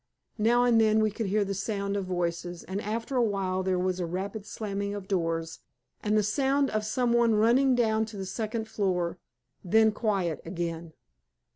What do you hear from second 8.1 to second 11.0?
the second floor. Then quiet again.